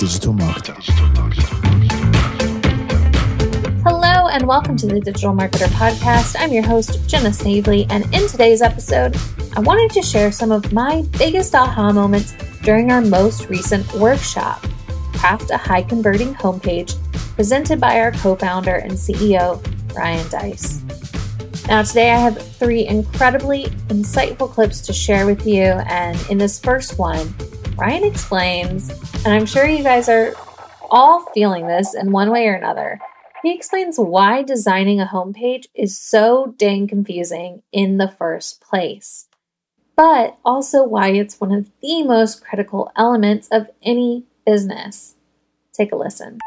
[0.00, 0.82] Digital Marketer.
[3.82, 6.36] Hello, and welcome to the Digital Marketer Podcast.
[6.38, 9.14] I'm your host, Jenna Snavely, and in today's episode,
[9.56, 12.32] I wanted to share some of my biggest aha moments
[12.62, 14.64] during our most recent workshop
[15.12, 16.96] Craft a High Converting Homepage,
[17.34, 19.60] presented by our co founder and CEO,
[19.94, 20.82] Ryan Deiss.
[21.68, 26.58] Now, today I have three incredibly insightful clips to share with you, and in this
[26.58, 27.34] first one,
[27.80, 28.90] Ryan explains,
[29.24, 30.34] and I'm sure you guys are
[30.90, 33.00] all feeling this in one way or another.
[33.42, 39.28] He explains why designing a homepage is so dang confusing in the first place,
[39.96, 45.14] but also why it's one of the most critical elements of any business.
[45.72, 46.38] Take a listen.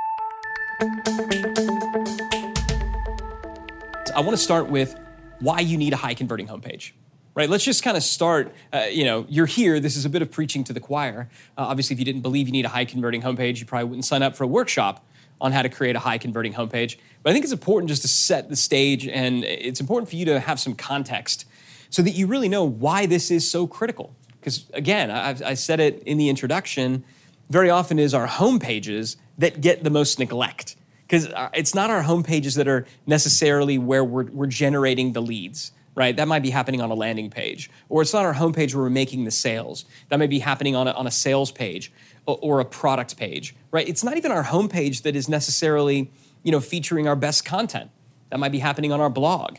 [4.15, 4.95] I want to start with
[5.39, 6.91] why you need a high converting homepage.
[7.35, 8.53] Right, let's just kind of start.
[8.71, 9.79] Uh, you know, you're here.
[9.79, 11.29] This is a bit of preaching to the choir.
[11.57, 14.05] Uh, obviously, if you didn't believe you need a high converting homepage, you probably wouldn't
[14.05, 15.03] sign up for a workshop
[15.41, 16.97] on how to create a high converting homepage.
[17.23, 20.25] But I think it's important just to set the stage, and it's important for you
[20.25, 21.45] to have some context
[21.89, 24.15] so that you really know why this is so critical.
[24.39, 27.03] Because again, I've, I said it in the introduction.
[27.49, 30.75] Very often, is our homepages that get the most neglect
[31.07, 35.71] because uh, it's not our homepages that are necessarily where we're, we're generating the leads
[35.95, 36.15] right?
[36.15, 37.69] That might be happening on a landing page.
[37.89, 39.85] Or it's not our homepage where we're making the sales.
[40.09, 41.91] That may be happening on a, on a sales page
[42.25, 43.87] or, or a product page, right?
[43.87, 46.11] It's not even our homepage that is necessarily,
[46.43, 47.91] you know, featuring our best content.
[48.29, 49.57] That might be happening on our blog.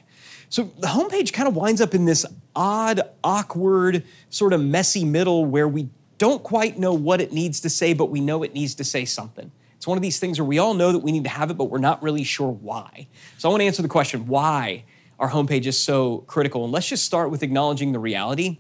[0.49, 5.45] So the homepage kind of winds up in this odd, awkward, sort of messy middle
[5.45, 8.75] where we don't quite know what it needs to say, but we know it needs
[8.77, 9.51] to say something.
[9.77, 11.55] It's one of these things where we all know that we need to have it,
[11.55, 13.07] but we're not really sure why.
[13.39, 14.85] So I want to answer the question why
[15.19, 16.65] our homepage is so critical.
[16.65, 18.59] And let's just start with acknowledging the reality.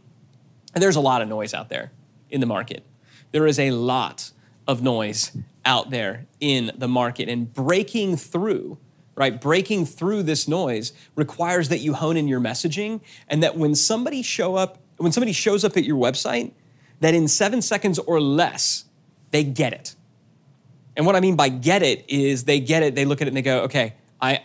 [0.74, 1.92] And there's a lot of noise out there
[2.30, 2.84] in the market.
[3.32, 4.32] There is a lot
[4.66, 7.28] of noise out there in the market.
[7.28, 8.78] And breaking through,
[9.14, 13.74] right, breaking through this noise requires that you hone in your messaging and that when
[13.74, 16.52] somebody show up, when somebody shows up at your website,
[17.00, 18.84] that in seven seconds or less,
[19.30, 19.94] they get it.
[20.96, 23.30] And what I mean by get it is they get it, they look at it
[23.30, 24.44] and they go, okay, I,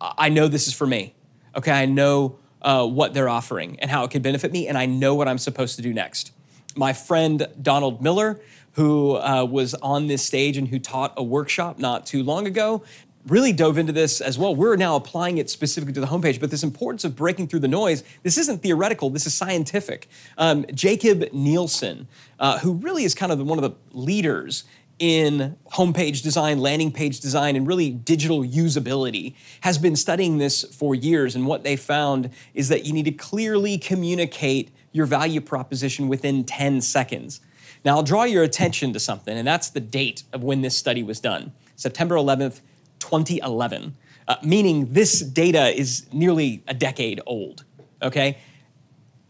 [0.00, 1.14] I know this is for me
[1.56, 4.86] okay, I know uh, what they're offering and how it could benefit me, and I
[4.86, 6.32] know what I'm supposed to do next.
[6.76, 8.40] My friend Donald Miller,
[8.72, 12.82] who uh, was on this stage and who taught a workshop not too long ago,
[13.26, 14.54] really dove into this as well.
[14.54, 17.68] We're now applying it specifically to the homepage, but this importance of breaking through the
[17.68, 20.08] noise, this isn't theoretical, this is scientific.
[20.38, 22.06] Um, Jakob Nielsen,
[22.38, 24.64] uh, who really is kind of one of the leaders
[24.98, 30.94] in homepage design, landing page design, and really digital usability has been studying this for
[30.94, 31.34] years.
[31.34, 36.44] And what they found is that you need to clearly communicate your value proposition within
[36.44, 37.40] 10 seconds.
[37.84, 41.02] Now, I'll draw your attention to something, and that's the date of when this study
[41.02, 42.62] was done September 11th,
[42.98, 43.94] 2011,
[44.28, 47.64] uh, meaning this data is nearly a decade old.
[48.02, 48.38] Okay?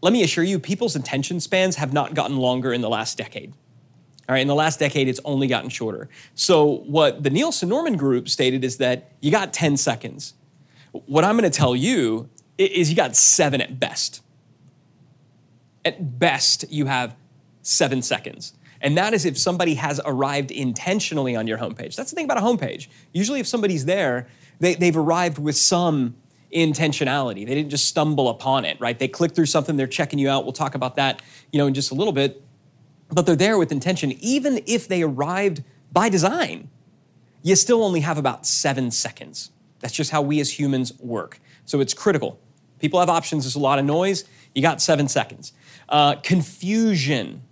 [0.01, 3.53] Let me assure you, people's attention spans have not gotten longer in the last decade.
[4.27, 6.09] All right, in the last decade, it's only gotten shorter.
[6.35, 10.33] So, what the Nielsen Norman group stated is that you got 10 seconds.
[10.91, 14.21] What I'm going to tell you is you got seven at best.
[15.85, 17.15] At best, you have
[17.61, 18.53] seven seconds.
[18.81, 21.95] And that is if somebody has arrived intentionally on your homepage.
[21.95, 22.87] That's the thing about a homepage.
[23.13, 24.27] Usually, if somebody's there,
[24.59, 26.15] they, they've arrived with some
[26.53, 27.45] intentionality.
[27.45, 28.97] They didn't just stumble upon it, right?
[28.97, 30.43] They click through something, they're checking you out.
[30.43, 31.21] We'll talk about that,
[31.51, 32.41] you know, in just a little bit
[33.09, 34.11] but they're there with intention.
[34.19, 36.69] Even if they arrived by design,
[37.41, 39.51] you still only have about seven seconds.
[39.79, 41.39] That's just how we as humans work.
[41.65, 42.39] So it's critical.
[42.79, 44.25] People have options, there's a lot of noise.
[44.53, 45.53] You got seven seconds.
[45.89, 47.43] Uh, confusion,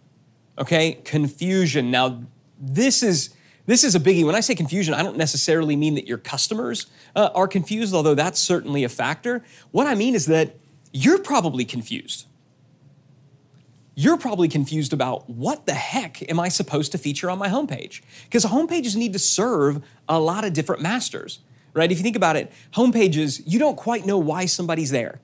[0.57, 0.93] okay?
[1.03, 1.91] Confusion.
[1.91, 2.23] Now,
[2.59, 3.29] this is.
[3.67, 4.23] This is a biggie.
[4.23, 6.85] When I say confusion, I don't necessarily mean that your customers
[7.15, 9.43] uh, are confused, although that's certainly a factor.
[9.71, 10.57] What I mean is that
[10.93, 12.27] you're probably confused
[13.95, 18.01] you're probably confused about what the heck am I supposed to feature on my homepage?
[18.25, 21.39] Because homepages need to serve a lot of different masters,
[21.73, 21.89] right?
[21.89, 25.21] If you think about it, homepages, you don't quite know why somebody's there.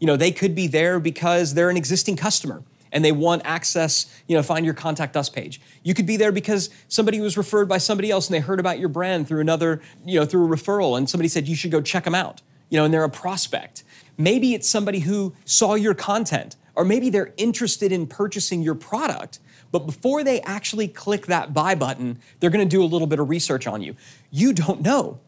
[0.00, 2.62] You know, they could be there because they're an existing customer
[2.92, 5.60] and they want access, you know, find your contact us page.
[5.82, 8.78] You could be there because somebody was referred by somebody else and they heard about
[8.78, 11.82] your brand through another, you know, through a referral and somebody said you should go
[11.82, 12.40] check them out,
[12.70, 13.84] you know, and they're a prospect.
[14.16, 19.38] Maybe it's somebody who saw your content or maybe they're interested in purchasing your product,
[19.70, 23.28] but before they actually click that buy button, they're gonna do a little bit of
[23.28, 23.94] research on you.
[24.30, 25.20] You don't know.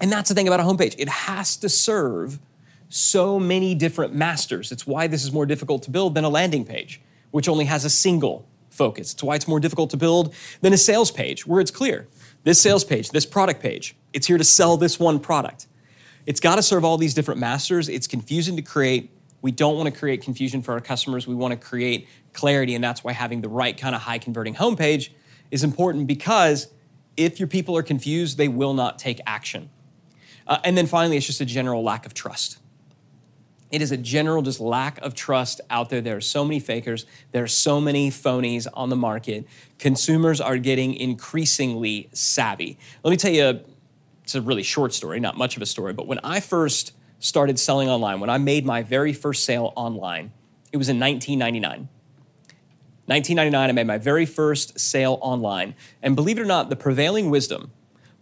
[0.00, 2.38] And that's the thing about a homepage, it has to serve
[2.88, 4.72] so many different masters.
[4.72, 7.00] It's why this is more difficult to build than a landing page,
[7.30, 9.12] which only has a single focus.
[9.12, 12.06] It's why it's more difficult to build than a sales page where it's clear.
[12.44, 15.66] This sales page, this product page, it's here to sell this one product.
[16.24, 17.88] It's got to serve all these different masters.
[17.88, 19.10] It's confusing to create.
[19.40, 21.26] We don't want to create confusion for our customers.
[21.26, 24.54] We want to create clarity, and that's why having the right kind of high converting
[24.54, 25.10] homepage
[25.50, 26.68] is important because
[27.16, 29.70] if your people are confused, they will not take action.
[30.46, 32.58] Uh, and then finally, it's just a general lack of trust.
[33.70, 36.00] It is a general just lack of trust out there.
[36.00, 37.04] There are so many fakers.
[37.32, 39.46] There are so many phonies on the market.
[39.78, 42.78] Consumers are getting increasingly savvy.
[43.04, 43.60] Let me tell you,
[44.22, 47.58] it's a really short story, not much of a story, but when I first started
[47.58, 50.32] selling online, when I made my very first sale online,
[50.72, 51.88] it was in 1999.
[53.06, 55.74] 1999, I made my very first sale online.
[56.02, 57.70] And believe it or not, the prevailing wisdom,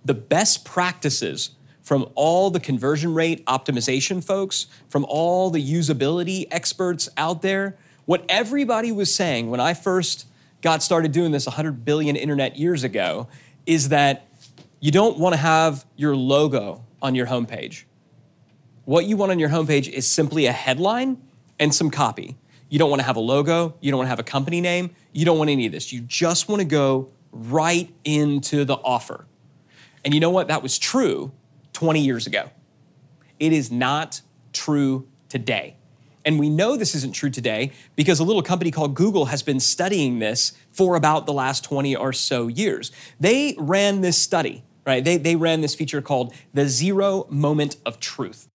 [0.05, 1.51] the best practices
[1.83, 7.77] from all the conversion rate optimization folks, from all the usability experts out there,
[8.07, 10.27] what everybody was saying when I first
[10.63, 13.29] got started doing this 100 billion internet years ago
[13.67, 14.29] is that
[14.81, 17.85] you don't want to have your logo on your homepage.
[18.87, 21.21] What you want on your homepage is simply a headline
[21.59, 22.37] and some copy.
[22.69, 23.75] You don't want to have a logo.
[23.81, 24.95] You don't want to have a company name.
[25.13, 25.93] You don't want any of this.
[25.93, 29.27] You just want to go right into the offer.
[30.05, 30.47] And you know what?
[30.47, 31.33] That was true
[31.73, 32.49] 20 years ago.
[33.41, 34.21] It is not
[34.53, 35.79] true today.
[36.25, 39.59] And we know this isn't true today because a little company called Google has been
[39.59, 42.93] studying this for about the last 20 or so years.
[43.19, 45.05] They ran this study, right?
[45.05, 48.47] They, they ran this feature called the Zero Moment of Truth.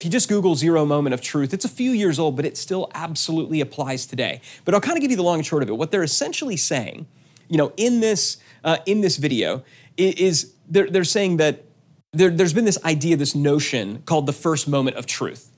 [0.00, 2.56] If you just Google zero moment of truth, it's a few years old, but it
[2.56, 4.40] still absolutely applies today.
[4.64, 5.76] But I'll kind of give you the long and short of it.
[5.76, 7.08] What they're essentially saying,
[7.48, 9.64] you know, in this uh, in this video,
[9.96, 11.64] is they're, they're saying that
[12.12, 15.50] there, there's been this idea, this notion called the first moment of truth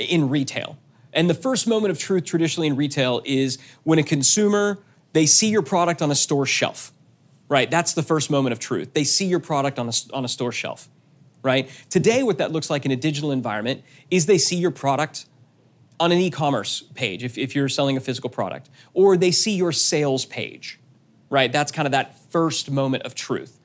[0.00, 0.76] in retail.
[1.12, 4.80] And the first moment of truth traditionally in retail is when a consumer
[5.12, 6.92] they see your product on a store shelf.
[7.48, 7.70] Right?
[7.70, 8.94] That's the first moment of truth.
[8.94, 10.88] They see your product on a, on a store shelf
[11.44, 11.70] right?
[11.90, 15.26] Today, what that looks like in a digital environment is they see your product
[16.00, 19.54] on an e commerce page if, if you're selling a physical product, or they see
[19.54, 20.80] your sales page,
[21.30, 21.52] right?
[21.52, 23.60] That's kind of that first moment of truth.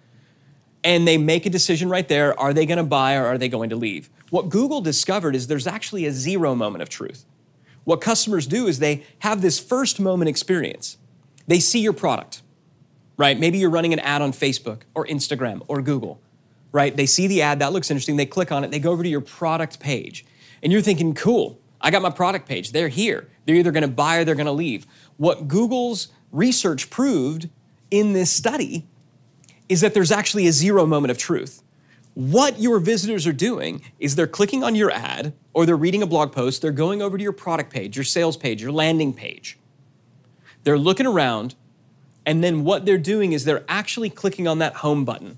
[0.84, 3.50] And they make a decision right there are they going to buy or are they
[3.50, 4.10] going to leave?
[4.30, 7.26] What Google discovered is there's actually a zero moment of truth.
[7.86, 10.98] What customers do is they have this first moment experience.
[11.48, 12.44] They see your product,
[13.18, 13.40] right?
[13.40, 16.22] Maybe you're running an ad on Facebook or Instagram or Google
[16.72, 16.96] right?
[16.96, 19.10] They see the ad, that looks interesting, they click on it, they go over to
[19.10, 20.26] your product page.
[20.62, 22.72] And you're thinking, cool, I got my product page.
[22.72, 23.30] They're here.
[23.46, 24.86] They're either going to buy or they're going to leave.
[25.18, 27.50] What Google's research proved
[27.90, 28.86] in this study
[29.68, 31.64] is that there's actually a zero moment of truth.
[32.16, 36.08] What your visitors are doing is they're clicking on your ad or they're reading a
[36.08, 39.58] blog post, they're going over to your product page, your sales page, your landing page.
[40.64, 41.56] They're looking around,
[42.26, 45.38] and then what they're doing is they're actually clicking on that home button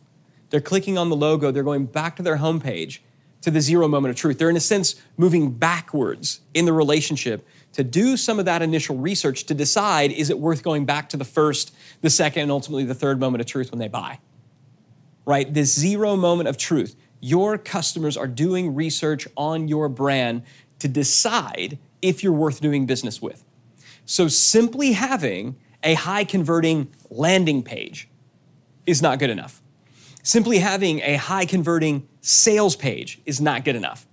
[0.51, 3.00] they're clicking on the logo, they're going back to their homepage
[3.42, 4.38] to the zero moment of truth.
[4.38, 8.98] They're, in a sense, moving backwards in the relationship to do some of that initial
[8.98, 12.83] research to decide is it worth going back to the first, the second, and ultimately
[12.83, 14.19] the third moment of truth when they buy.
[15.25, 15.51] Right?
[15.51, 16.95] This zero moment of truth.
[17.19, 20.44] Your customers are doing research on your brand
[20.80, 23.44] to decide if you're worth doing business with.
[24.06, 28.09] So simply having a high converting landing page
[28.85, 29.61] is not good enough.
[30.23, 34.07] Simply having a high converting sales page is not good enough,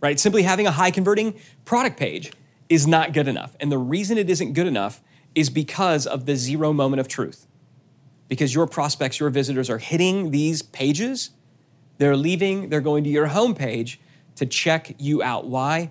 [0.00, 0.18] right?
[0.18, 1.34] Simply having a high converting
[1.64, 2.32] product page
[2.68, 3.56] is not good enough.
[3.60, 5.02] And the reason it isn't good enough
[5.34, 7.46] is because of the zero moment of truth.
[8.28, 11.30] Because your prospects, your visitors are hitting these pages,
[11.98, 13.98] they're leaving, they're going to your homepage
[14.36, 15.46] to check you out.
[15.46, 15.90] Why?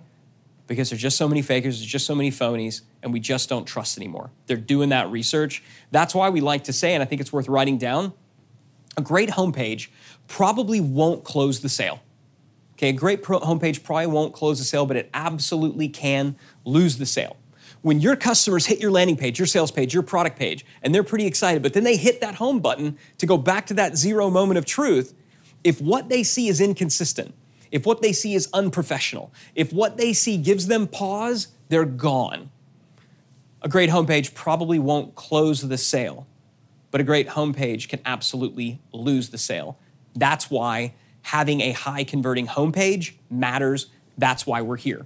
[0.65, 3.65] Because there's just so many fakers, there's just so many phonies, and we just don't
[3.65, 4.31] trust anymore.
[4.47, 5.61] They're doing that research.
[5.91, 8.13] That's why we like to say, and I think it's worth writing down
[8.97, 9.89] a great homepage
[10.27, 12.01] probably won't close the sale.
[12.73, 16.97] Okay, a great pro- homepage probably won't close the sale, but it absolutely can lose
[16.97, 17.37] the sale.
[17.81, 21.03] When your customers hit your landing page, your sales page, your product page, and they're
[21.03, 24.29] pretty excited, but then they hit that home button to go back to that zero
[24.29, 25.13] moment of truth,
[25.63, 27.33] if what they see is inconsistent,
[27.71, 32.51] if what they see is unprofessional, if what they see gives them pause, they're gone.
[33.61, 36.27] A great homepage probably won't close the sale
[36.91, 39.79] but a great homepage can absolutely lose the sale.
[40.13, 40.93] That's why
[41.23, 43.87] having a high converting homepage matters.
[44.17, 45.05] That's why we're here.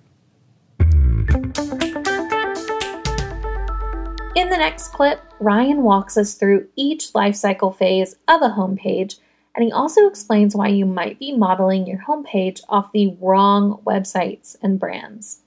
[4.35, 9.17] In the next clip, Ryan walks us through each lifecycle phase of a homepage,
[9.55, 14.57] and he also explains why you might be modeling your homepage off the wrong websites
[14.61, 15.41] and brands.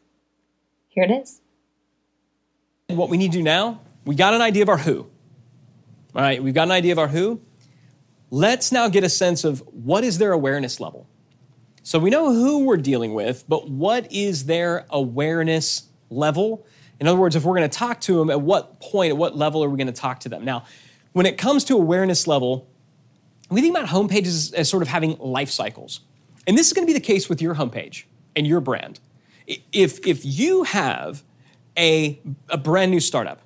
[0.88, 1.40] Here it is.
[2.87, 5.07] What we need to do now, we got an idea of our who
[6.15, 7.41] All right, we've got an idea of our who.
[8.31, 11.07] Let's now get a sense of what is their awareness level.
[11.83, 16.67] So we know who we're dealing with, but what is their awareness level?
[17.00, 19.37] In other words, if we're going to talk to them, at what point, at what
[19.37, 20.45] level are we going to talk to them?
[20.45, 20.65] Now,
[21.12, 22.69] when it comes to awareness level,
[23.50, 26.00] we think about homepages as sort of having life cycles.
[26.47, 29.00] And this is going to be the case with your homepage and your brand.
[29.47, 31.23] If, if you have
[31.77, 33.41] a, a brand new startup,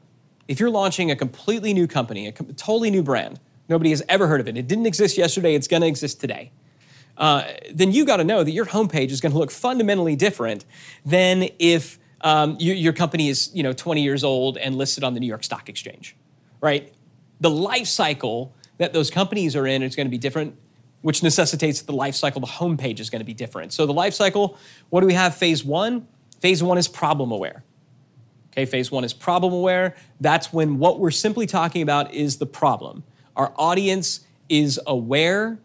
[0.49, 4.40] if you're launching a completely new company, a totally new brand, nobody has ever heard
[4.40, 6.52] of it, it didn't exist yesterday, it's to exist today,
[7.16, 10.64] uh, then you got to know that your homepage is to look fundamentally different
[11.04, 15.14] than if um, you, your company is you know 20 years old and listed on
[15.14, 16.16] the New York Stock Exchange,
[16.61, 16.92] right?
[17.40, 20.56] The life cycle that those companies are in is going to be different,
[21.02, 23.72] which necessitates that the life cycle, the homepage is going to be different.
[23.72, 24.56] So the life cycle,
[24.90, 25.34] what do we have?
[25.34, 26.06] Phase one.
[26.40, 27.62] Phase one is problem aware.
[28.52, 29.97] Okay, phase one is problem aware.
[30.21, 33.02] That's when what we're simply talking about is the problem.
[33.35, 35.59] Our audience is aware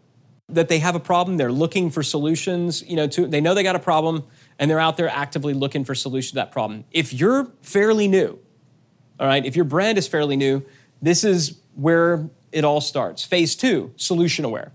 [0.48, 1.36] that they have a problem.
[1.36, 2.82] They're looking for solutions.
[2.88, 4.24] You know, to, they know they got a problem,
[4.58, 6.84] and they're out there actively looking for solutions to that problem.
[6.90, 8.38] If you're fairly new,
[9.20, 10.64] all right, if your brand is fairly new,
[11.02, 13.22] this is where it all starts.
[13.22, 14.72] Phase two, solution aware.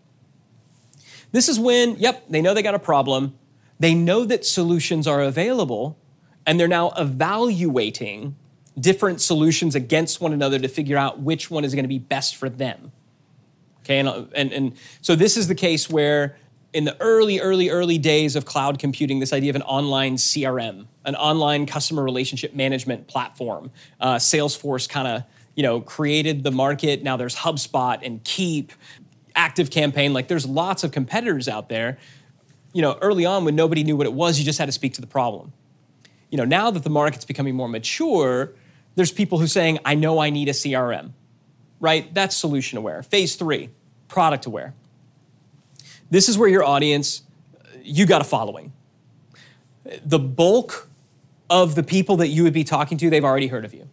[1.32, 3.34] This is when, yep, they know they got a problem.
[3.79, 5.98] They know that solutions are available,
[6.46, 8.36] and they're now evaluating
[8.80, 12.36] different solutions against one another to figure out which one is going to be best
[12.36, 12.92] for them.
[13.82, 16.38] Okay, and, and, and so this is the case where
[16.74, 20.88] in the early, early, early days of cloud computing, this idea of an online CRM,
[21.06, 25.24] an online customer relationship management platform, uh, Salesforce kind of
[25.56, 27.04] you know created the market.
[27.04, 28.72] Now there's HubSpot and Keap,
[29.36, 30.14] Active Campaign.
[30.14, 32.00] Like there's lots of competitors out there.
[32.72, 34.96] You know, early on when nobody knew what it was, you just had to speak
[34.96, 35.54] to the problem
[36.34, 38.54] you know, now that the market's becoming more mature,
[38.96, 41.12] there's people who are saying, I know I need a CRM,
[41.80, 42.12] right?
[42.12, 43.04] That's solution aware.
[43.04, 43.70] Phase three,
[44.08, 44.74] product aware.
[46.10, 47.22] This is where your audience,
[47.84, 48.74] you got a following.
[50.04, 50.90] The bulk
[51.52, 53.88] of the people that you would be talking to, they've already heard of you.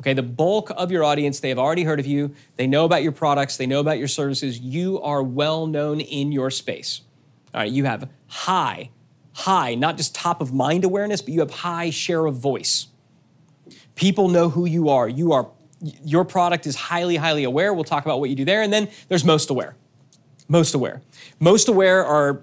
[0.00, 2.34] Okay, the bulk of your audience, they have already heard of you.
[2.56, 4.58] They know about your products, they know about your services.
[4.58, 7.02] You are well known in your space.
[7.54, 8.90] All right, you have high
[9.34, 12.86] high, not just top of mind awareness, but you have high share of voice.
[13.94, 15.08] People know who you are.
[15.08, 15.50] You are
[16.02, 17.74] your product is highly, highly aware.
[17.74, 18.62] We'll talk about what you do there.
[18.62, 19.76] And then there's most aware.
[20.48, 21.02] Most aware.
[21.40, 22.42] Most aware are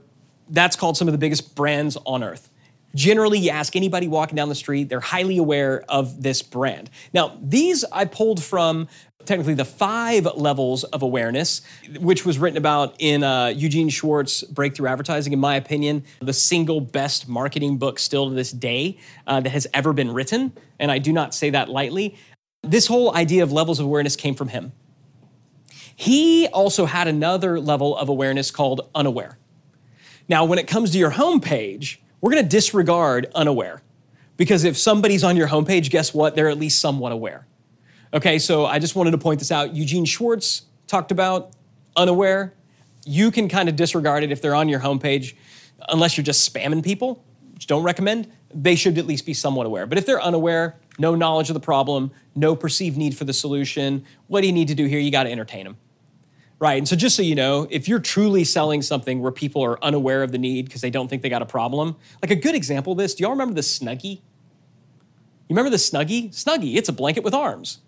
[0.50, 2.51] that's called some of the biggest brands on earth.
[2.94, 6.90] Generally, you ask anybody walking down the street, they're highly aware of this brand.
[7.14, 8.88] Now, these I pulled from
[9.26, 11.62] technically the five levels of awareness,
[12.00, 16.82] which was written about in uh, Eugene Schwartz' Breakthrough Advertising, in my opinion, the single
[16.82, 20.54] best marketing book still to this day uh, that has ever been written.
[20.80, 22.18] And I do not say that lightly.
[22.64, 24.72] This whole idea of levels of awareness came from him.
[25.96, 29.38] He also had another level of awareness called unaware.
[30.28, 33.82] Now, when it comes to your homepage, we're going to disregard unaware
[34.38, 36.36] because if somebody's on your homepage, guess what?
[36.36, 37.46] They're at least somewhat aware.
[38.14, 39.76] Okay, so I just wanted to point this out.
[39.76, 41.52] Eugene Schwartz talked about
[41.96, 42.54] unaware.
[43.06, 45.36] You can kind of disregard it if they're on your homepage,
[45.90, 47.24] unless you're just spamming people,
[47.54, 48.32] which don't recommend.
[48.54, 49.86] They should at least be somewhat aware.
[49.88, 54.06] But if they're unaware, no knowledge of the problem, no perceived need for the solution,
[54.28, 55.00] what do you need to do here?
[55.00, 55.78] You got to entertain them.
[56.62, 56.78] Right.
[56.78, 60.22] And so just so you know, if you're truly selling something where people are unaware
[60.22, 62.92] of the need because they don't think they got a problem, like a good example
[62.94, 64.18] of this, do y'all remember the Snuggie?
[65.50, 66.30] You remember the Snuggie?
[66.30, 67.80] Snuggie, it's a blanket with arms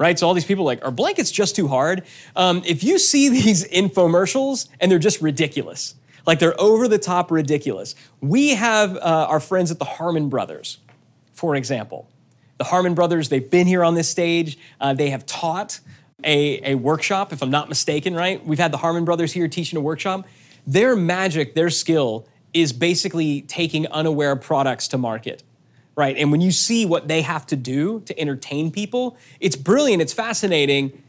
[0.00, 0.18] right?
[0.18, 2.04] So all these people are like, are blankets just too hard?
[2.34, 5.94] Um, if you see these infomercials and they're just ridiculous,
[6.26, 7.94] like they're over the top ridiculous.
[8.22, 10.78] We have uh, our friends at the Harmon Brothers,
[11.34, 12.08] for example.
[12.56, 14.58] The Harmon Brothers, they've been here on this stage.
[14.80, 15.80] Uh, they have taught
[16.24, 18.44] a, a workshop, if I'm not mistaken, right?
[18.44, 20.26] We've had the Harmon Brothers here teaching a workshop.
[20.66, 25.42] Their magic, their skill is basically taking unaware products to market
[25.96, 26.16] right?
[26.16, 30.14] And when you see what they have to do to entertain people, it's brilliant, it's
[30.14, 31.02] fascinating.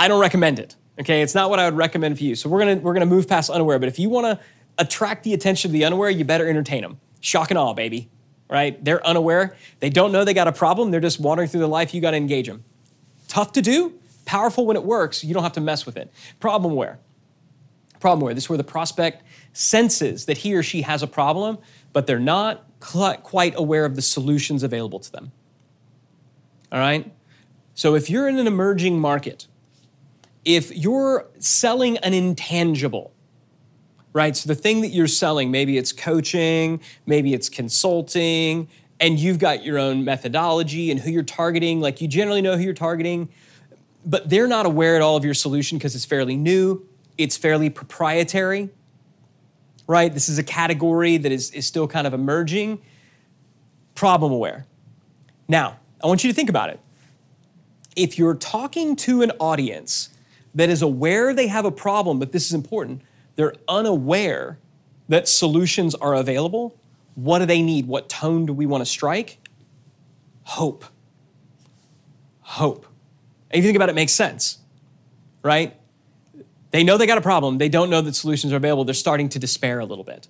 [0.00, 0.74] I don't recommend it.
[0.98, 2.34] Okay, it's not what I would recommend for you.
[2.34, 3.78] So we're gonna we're gonna move past unaware.
[3.78, 4.44] But if you want to
[4.78, 6.98] attract the attention of the unaware, you better entertain them.
[7.20, 8.10] Shock and awe, baby.
[8.48, 8.84] Right?
[8.84, 9.56] They're unaware.
[9.80, 10.90] They don't know they got a problem.
[10.90, 11.94] They're just wandering through their life.
[11.94, 12.64] You got to engage them.
[13.28, 13.94] Tough to do.
[14.24, 15.22] Powerful when it works.
[15.22, 16.12] You don't have to mess with it.
[16.40, 16.98] Problem where?
[18.00, 18.34] Problem where?
[18.34, 21.58] This is where the prospect senses that he or she has a problem,
[21.92, 25.32] but they're not quite aware of the solutions available to them.
[26.70, 27.12] All right?
[27.74, 29.46] So if you're in an emerging market,
[30.44, 33.12] if you're selling an intangible,
[34.12, 34.36] right?
[34.36, 38.68] So the thing that you're selling, maybe it's coaching, maybe it's consulting,
[39.00, 42.62] and you've got your own methodology and who you're targeting, like you generally know who
[42.62, 43.28] you're targeting.
[44.04, 47.70] But they're not aware at all of your solution because it's fairly new, it's fairly
[47.70, 48.70] proprietary,
[49.86, 50.12] right?
[50.12, 52.80] This is a category that is, is still kind of emerging.
[53.94, 54.66] Problem aware.
[55.48, 56.80] Now, I want you to think about it.
[57.96, 60.10] If you're talking to an audience
[60.54, 63.02] that is aware they have a problem, but this is important,
[63.36, 64.58] they're unaware
[65.08, 66.76] that solutions are available,
[67.14, 67.86] what do they need?
[67.86, 69.38] What tone do we want to strike?
[70.44, 70.84] Hope.
[72.40, 72.86] Hope.
[73.54, 74.58] And if you think about it, it makes sense,
[75.44, 75.76] right?
[76.72, 77.58] They know they got a problem.
[77.58, 78.84] They don't know that solutions are available.
[78.84, 80.26] They're starting to despair a little bit.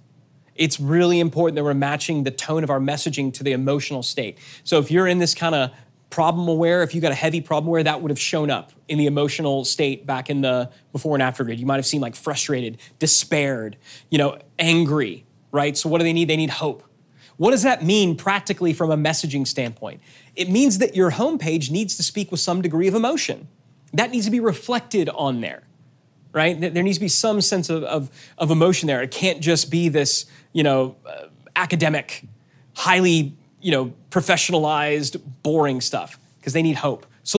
[0.55, 4.37] It's really important that we're matching the tone of our messaging to the emotional state.
[4.63, 5.71] So if you're in this kind of
[6.11, 8.99] problem aware, if you got a heavy problem aware, that would have shown up in
[8.99, 11.59] the emotional state back in the before and after grid.
[11.59, 13.79] You might have seen like frustrated, despaired,
[14.11, 15.79] you know, angry, right?
[15.79, 16.29] So what do they need?
[16.29, 16.83] They need hope.
[17.37, 20.01] What does that mean practically from a messaging standpoint?
[20.37, 23.49] It means that your homepage needs to speak with some degree of emotion.
[23.93, 25.63] That needs to be reflected on there,
[26.33, 26.61] right?
[26.61, 29.03] There needs to be some sense of, of, of emotion there.
[29.03, 31.27] It can't just be this, you know, uh,
[31.57, 32.25] academic,
[32.75, 37.07] highly, you know, professionalized, boring stuff because they need hope.
[37.23, 37.37] So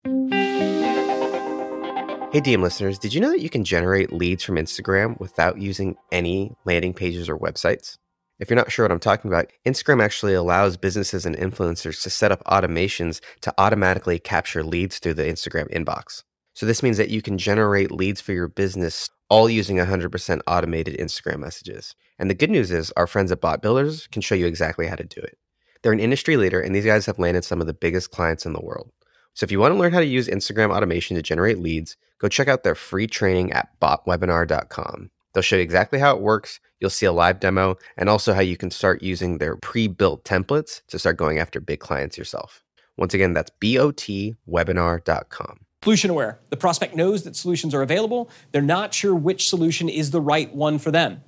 [2.32, 5.96] Hey, DM listeners, did you know that you can generate leads from Instagram without using
[6.12, 7.96] any landing pages or websites?
[8.38, 12.10] If you're not sure what I'm talking about, Instagram actually allows businesses and influencers to
[12.10, 16.22] set up automations to automatically capture leads through the Instagram inbox.
[16.52, 20.96] So this means that you can generate leads for your business all using 100% automated
[20.98, 21.94] Instagram messages.
[22.18, 24.96] And the good news is our friends at Bot Builders can show you exactly how
[24.96, 25.38] to do it.
[25.82, 28.52] They're an industry leader and these guys have landed some of the biggest clients in
[28.52, 28.90] the world.
[29.34, 32.28] So if you want to learn how to use Instagram automation to generate leads, go
[32.28, 35.10] check out their free training at botwebinar.com.
[35.36, 36.60] They'll show you exactly how it works.
[36.80, 40.24] You'll see a live demo and also how you can start using their pre built
[40.24, 42.64] templates to start going after big clients yourself.
[42.96, 45.60] Once again, that's botwebinar.com.
[45.82, 46.38] Solution aware.
[46.48, 48.30] The prospect knows that solutions are available.
[48.52, 51.22] They're not sure which solution is the right one for them.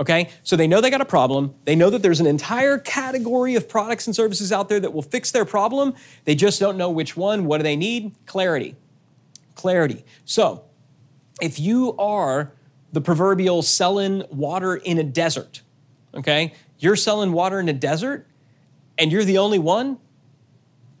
[0.00, 0.30] Okay?
[0.42, 1.54] So they know they got a problem.
[1.64, 5.02] They know that there's an entire category of products and services out there that will
[5.02, 5.94] fix their problem.
[6.24, 7.44] They just don't know which one.
[7.44, 8.16] What do they need?
[8.26, 8.74] Clarity.
[9.54, 10.04] Clarity.
[10.24, 10.64] So
[11.40, 12.52] if you are
[12.94, 15.62] the proverbial selling water in a desert.
[16.14, 16.54] Okay?
[16.78, 18.26] You're selling water in a desert
[18.96, 19.98] and you're the only one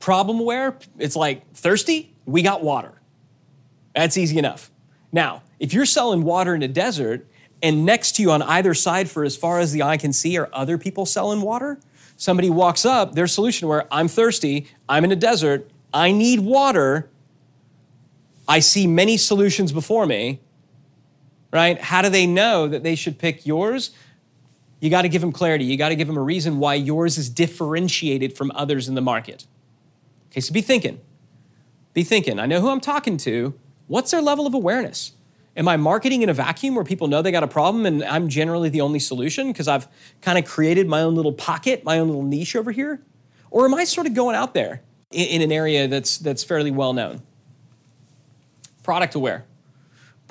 [0.00, 0.76] problem aware.
[0.98, 3.00] It's like thirsty, we got water.
[3.94, 4.72] That's easy enough.
[5.12, 7.28] Now, if you're selling water in a desert
[7.62, 10.36] and next to you on either side for as far as the eye can see
[10.36, 11.78] are other people selling water,
[12.16, 17.08] somebody walks up, their solution where I'm thirsty, I'm in a desert, I need water.
[18.48, 20.40] I see many solutions before me
[21.54, 21.80] right?
[21.80, 23.92] How do they know that they should pick yours?
[24.80, 25.64] You got to give them clarity.
[25.64, 29.00] You got to give them a reason why yours is differentiated from others in the
[29.00, 29.46] market.
[30.30, 31.00] Okay, so be thinking.
[31.94, 32.40] Be thinking.
[32.40, 33.54] I know who I'm talking to.
[33.86, 35.12] What's their level of awareness?
[35.56, 38.28] Am I marketing in a vacuum where people know they got a problem and I'm
[38.28, 39.86] generally the only solution because I've
[40.20, 43.00] kind of created my own little pocket, my own little niche over here?
[43.52, 46.72] Or am I sort of going out there in, in an area that's, that's fairly
[46.72, 47.22] well known?
[48.82, 49.44] Product aware.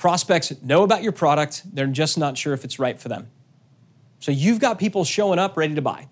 [0.04, 3.30] Prospects know about your product, they're just not sure if it's right for them.
[4.20, 6.10] So you've got people showing up ready to buy.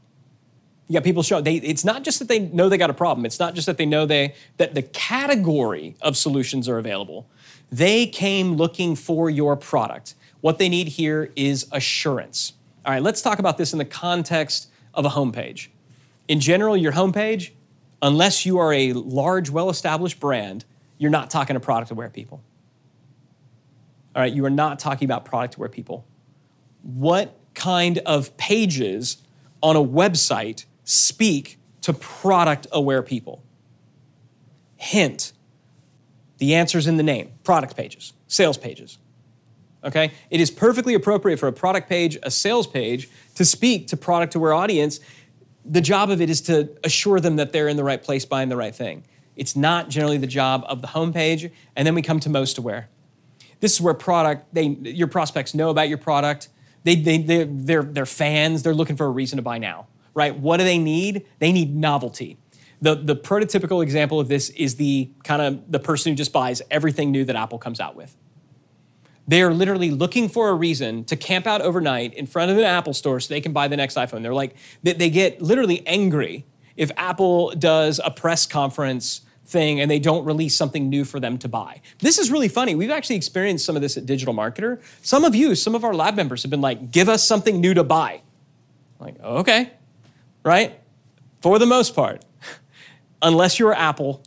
[0.87, 3.25] You got people showing they it's not just that they know they got a problem.
[3.25, 7.27] It's not just that they know they that the category of solutions are available.
[7.69, 10.15] They came looking for your product.
[10.39, 12.53] What they need here is assurance.
[12.85, 15.67] All right, let's talk about this in the context of a homepage.
[16.29, 17.51] In general, your homepage,
[18.01, 20.63] unless you are a large, well established brand,
[20.97, 22.41] you're not talking to product aware people.
[24.15, 26.05] All right, you are not talking about product aware people.
[26.83, 29.17] What kind of pages
[29.61, 33.43] on a website speak to product aware people?
[34.75, 35.33] Hint
[36.41, 38.97] the answer's in the name product pages, sales pages.
[39.83, 40.11] Okay?
[40.31, 44.33] It is perfectly appropriate for a product page, a sales page, to speak to product
[44.33, 44.99] aware audience.
[45.63, 48.49] The job of it is to assure them that they're in the right place buying
[48.49, 49.03] the right thing.
[49.35, 51.51] It's not generally the job of the homepage.
[51.75, 52.89] And then we come to most aware.
[53.61, 56.49] This is where product they your prospects know about your product.
[56.83, 58.63] They, they, they, they're, they're fans.
[58.63, 60.35] They're looking for a reason to buy now, right?
[60.35, 61.25] What do they need?
[61.39, 62.37] They need novelty.
[62.81, 66.61] The, the prototypical example of this is the kind of the person who just buys
[66.71, 68.17] everything new that Apple comes out with.
[69.27, 72.63] They are literally looking for a reason to camp out overnight in front of an
[72.63, 74.23] Apple store so they can buy the next iPhone.
[74.23, 76.45] They're like, they, they get literally angry
[76.75, 79.21] if Apple does a press conference
[79.51, 81.81] thing and they don't release something new for them to buy.
[81.99, 82.73] This is really funny.
[82.73, 84.81] We've actually experienced some of this at Digital Marketer.
[85.01, 87.73] Some of you, some of our lab members have been like, give us something new
[87.73, 88.21] to buy.
[88.99, 89.71] I'm like, okay,
[90.43, 90.79] right?
[91.41, 92.23] For the most part,
[93.21, 94.23] unless you're Apple,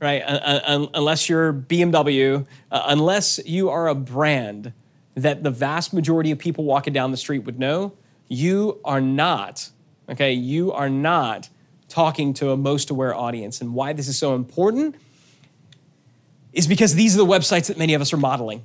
[0.00, 0.22] right?
[0.26, 4.72] Unless you're BMW, uh, unless you are a brand
[5.14, 7.94] that the vast majority of people walking down the street would know,
[8.28, 9.70] you are not,
[10.10, 11.48] okay, you are not
[11.88, 13.60] talking to a most aware audience.
[13.60, 14.96] And why this is so important
[16.52, 18.64] is because these are the websites that many of us are modeling.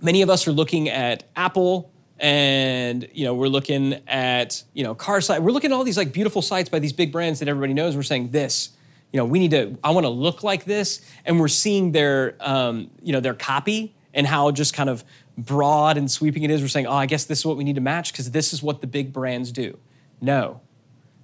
[0.00, 4.94] Many of us are looking at Apple and you know we're looking at you know
[4.94, 5.42] car site.
[5.42, 7.96] We're looking at all these like beautiful sites by these big brands that everybody knows.
[7.96, 8.70] We're saying this
[9.12, 11.00] you know we need to i want to look like this.
[11.24, 15.04] And we're seeing their um, you know their copy and how just kind of
[15.38, 16.60] broad and sweeping it is.
[16.60, 18.62] We're saying oh i guess this is what we need to match because this is
[18.62, 19.78] what the big brands do.
[20.20, 20.60] No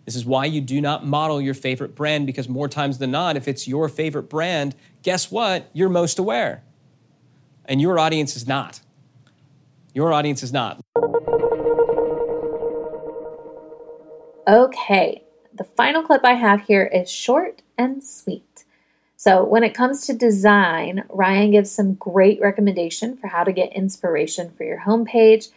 [0.06, 3.36] this is why you do not model your favorite brand because more times than not,
[3.36, 5.68] if it's your favorite brand, guess what?
[5.72, 6.62] You're most aware.
[7.64, 8.80] And your audience is not.
[9.92, 10.80] Your audience is not.
[14.46, 18.64] Okay, the final clip I have here is short and sweet.
[19.16, 23.72] So, when it comes to design, Ryan gives some great recommendation for how to get
[23.72, 25.48] inspiration for your homepage,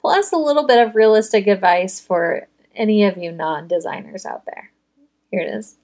[0.00, 4.70] plus a little bit of realistic advice for any of you non designers out there.
[5.30, 5.76] Here it is.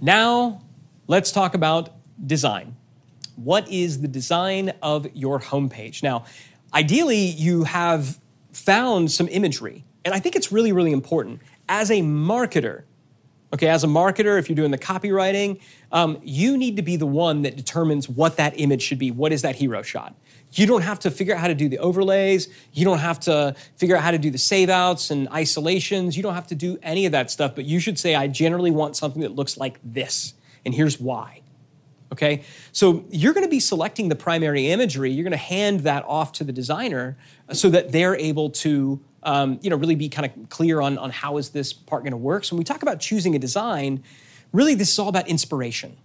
[0.00, 0.62] Now,
[1.06, 1.90] let's talk about
[2.26, 2.76] design.
[3.36, 6.02] What is the design of your homepage?
[6.02, 6.24] Now,
[6.74, 8.20] ideally, you have
[8.52, 11.40] found some imagery, and I think it's really, really important.
[11.68, 12.82] As a marketer,
[13.52, 15.60] okay, as a marketer, if you're doing the copywriting,
[15.92, 19.10] um, you need to be the one that determines what that image should be.
[19.10, 20.14] What is that hero shot?
[20.52, 22.48] You don't have to figure out how to do the overlays.
[22.72, 26.16] You don't have to figure out how to do the save outs and isolations.
[26.16, 28.70] You don't have to do any of that stuff, but you should say, I generally
[28.70, 30.34] want something that looks like this.
[30.64, 31.42] And here's why.
[32.12, 32.42] Okay?
[32.72, 35.10] So you're going to be selecting the primary imagery.
[35.10, 37.16] You're going to hand that off to the designer
[37.52, 39.00] so that they're able to.
[39.22, 42.12] Um, you know, really be kind of clear on, on how is this part going
[42.12, 42.44] to work.
[42.44, 44.02] So when we talk about choosing a design,
[44.52, 45.96] really this is all about inspiration.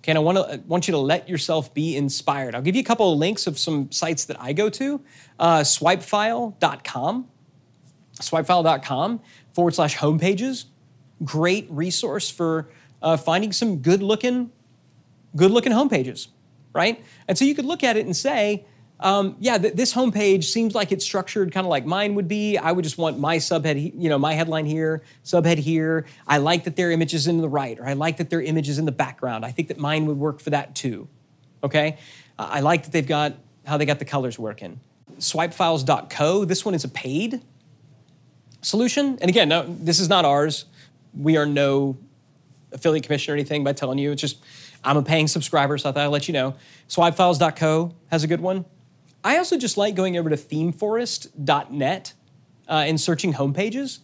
[0.00, 2.54] Okay, and I want to want you to let yourself be inspired.
[2.54, 5.00] I'll give you a couple of links of some sites that I go to.
[5.38, 7.28] Uh, swipefile.com,
[8.14, 9.20] swipefile.com
[9.52, 10.64] forward slash homepages.
[11.22, 12.70] Great resource for
[13.02, 14.50] uh, finding some good looking,
[15.36, 16.28] good looking homepages,
[16.72, 17.04] right?
[17.28, 18.64] And so you could look at it and say,
[19.00, 22.58] um, yeah, th- this homepage seems like it's structured kind of like mine would be.
[22.58, 26.04] I would just want my subhead, you know, my headline here, subhead here.
[26.26, 28.68] I like that their image is in the right, or I like that their image
[28.68, 29.46] is in the background.
[29.46, 31.08] I think that mine would work for that too.
[31.64, 31.96] Okay,
[32.38, 33.34] uh, I like that they've got
[33.64, 34.80] how they got the colors working.
[35.18, 36.44] Swipefiles.co.
[36.44, 37.40] This one is a paid
[38.60, 40.66] solution, and again, no, this is not ours.
[41.18, 41.96] We are no
[42.70, 44.12] affiliate commission or anything by telling you.
[44.12, 44.44] It's just
[44.84, 46.54] I'm a paying subscriber, so I thought I'd let you know.
[46.88, 48.66] Swipefiles.co has a good one.
[49.22, 52.14] I also just like going over to themeforest.net
[52.68, 53.98] uh, and searching homepages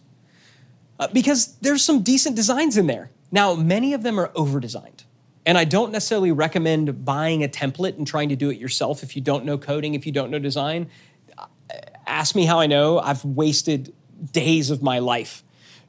[0.99, 3.11] uh, because there's some decent designs in there.
[3.31, 5.03] Now, many of them are over designed.
[5.45, 9.15] And I don't necessarily recommend buying a template and trying to do it yourself if
[9.15, 10.89] you don't know coding, if you don't know design.
[12.05, 12.99] Ask me how I know.
[12.99, 13.93] I've wasted
[14.33, 15.43] days of my life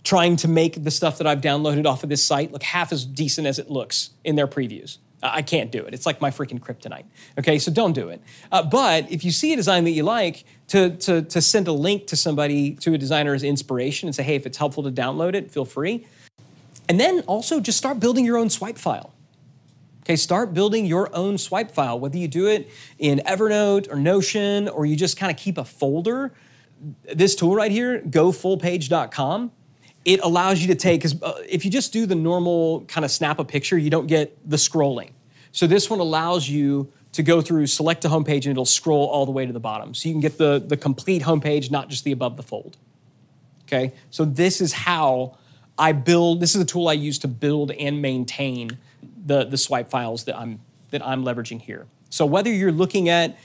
[0.04, 3.04] trying to make the stuff that I've downloaded off of this site look half as
[3.04, 4.98] decent as it looks in their previews.
[5.22, 5.94] I can't do it.
[5.94, 7.04] It's like my freaking kryptonite.
[7.38, 8.22] Okay, so don't do it.
[8.52, 11.72] Uh, but if you see a design that you like, to, to, to send a
[11.72, 14.90] link to somebody, to a designer as inspiration and say, hey, if it's helpful to
[14.90, 16.07] download it, feel free.
[16.88, 19.12] And then also just start building your own swipe file.
[20.02, 24.68] Okay, start building your own swipe file, whether you do it in Evernote or Notion
[24.68, 26.33] or you just kind of keep a folder.
[27.12, 29.52] This tool right here, gofullpage.com,
[30.09, 33.11] it allows you to take, because uh, if you just do the normal kind of
[33.11, 35.11] snap a picture, you don't get the scrolling.
[35.53, 39.27] So this one allows you to go through, select a homepage, and it'll scroll all
[39.27, 39.92] the way to the bottom.
[39.92, 42.79] So you can get the, the complete homepage, not just the above the fold.
[43.64, 45.37] Okay, so this is how
[45.79, 48.79] I build, this is a tool I use to build and maintain
[49.27, 51.87] the, the swipe files that I'm, that I'm leveraging here.
[52.09, 53.37] So whether you're looking at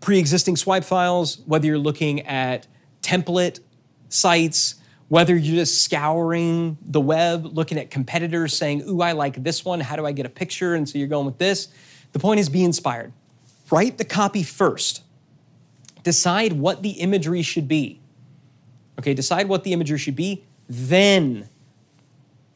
[0.00, 2.66] pre-existing swipe files, whether you're looking at
[3.02, 3.60] template
[4.08, 4.74] sites,
[5.12, 9.78] whether you're just scouring the web, looking at competitors, saying, Ooh, I like this one.
[9.78, 10.74] How do I get a picture?
[10.74, 11.68] And so you're going with this.
[12.12, 13.12] The point is be inspired.
[13.70, 15.02] Write the copy first.
[16.02, 18.00] Decide what the imagery should be.
[18.98, 20.44] Okay, decide what the imagery should be.
[20.66, 21.50] Then,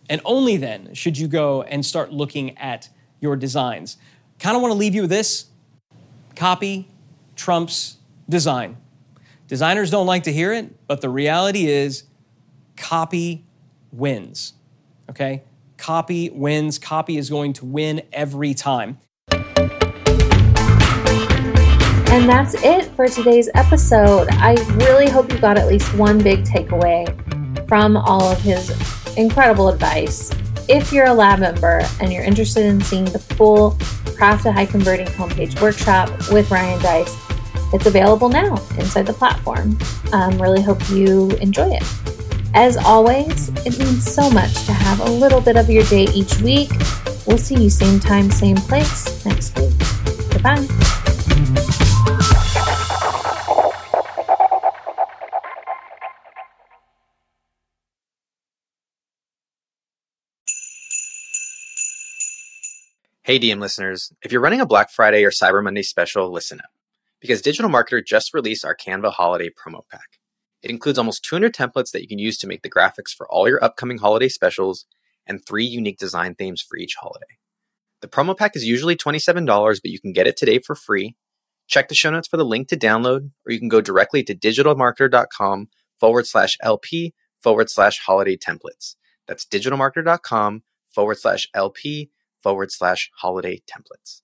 [0.08, 2.88] and only then, should you go and start looking at
[3.20, 3.98] your designs.
[4.38, 5.44] Kind of want to leave you with this
[6.34, 6.88] copy
[7.36, 7.98] trumps
[8.30, 8.78] design.
[9.46, 12.04] Designers don't like to hear it, but the reality is
[12.76, 13.44] copy
[13.92, 14.54] wins.
[15.10, 15.42] Okay?
[15.76, 16.78] Copy wins.
[16.78, 18.98] Copy is going to win every time.
[22.08, 24.28] And that's it for today's episode.
[24.30, 27.06] I really hope you got at least one big takeaway
[27.68, 28.70] from all of his
[29.16, 30.32] incredible advice.
[30.68, 33.78] if you're a lab member and you're interested in seeing the full
[34.16, 37.16] Craft a High Converting Homepage workshop with Ryan Deiss,
[37.72, 39.78] it's available now inside the platform.
[40.12, 42.05] Um, really hope you enjoy it.
[42.58, 46.38] As always, it means so much to have a little bit of your day each
[46.38, 46.70] week.
[47.26, 49.74] We'll see you same time, same place next week.
[50.30, 50.66] Goodbye.
[63.22, 66.70] Hey, DM listeners, if you're running a Black Friday or Cyber Monday special, listen up.
[67.20, 70.18] Because Digital Marketer just released our Canva Holiday Promo Pack.
[70.62, 73.48] It includes almost 200 templates that you can use to make the graphics for all
[73.48, 74.86] your upcoming holiday specials
[75.26, 77.38] and three unique design themes for each holiday.
[78.00, 81.16] The promo pack is usually $27, but you can get it today for free.
[81.66, 84.34] Check the show notes for the link to download, or you can go directly to
[84.34, 88.96] digitalmarketer.com forward slash LP forward slash holiday templates.
[89.26, 92.10] That's digitalmarketer.com forward slash LP
[92.42, 94.22] forward slash holiday templates.